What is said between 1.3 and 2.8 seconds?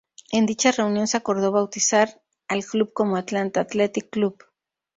bautizar al